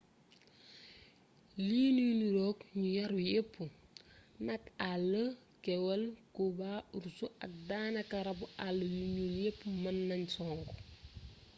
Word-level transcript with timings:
li 1.67 1.81
nuy 1.95 2.11
niroog 2.19 2.57
ñu 2.79 2.87
yaru 2.97 3.19
yepp 3.31 3.53
nag 4.45 4.63
àll 4.91 5.11
kewël 5.63 6.03
kooba 6.35 6.71
urs 6.97 7.17
ak 7.43 7.51
daanaka 7.67 8.17
rabu 8.27 8.45
àll 8.67 8.77
yu 8.97 9.03
njool 9.11 9.31
yepp 9.43 9.59
mën 9.81 9.97
nan 10.09 10.23
songu 10.35 10.73